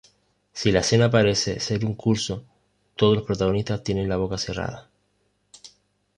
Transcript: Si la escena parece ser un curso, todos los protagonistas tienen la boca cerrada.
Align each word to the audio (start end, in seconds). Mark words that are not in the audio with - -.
Si 0.51 0.71
la 0.71 0.79
escena 0.79 1.11
parece 1.11 1.59
ser 1.59 1.85
un 1.85 1.93
curso, 1.93 2.43
todos 2.95 3.15
los 3.17 3.23
protagonistas 3.23 3.83
tienen 3.83 4.09
la 4.09 4.17
boca 4.17 4.35
cerrada. 4.39 4.89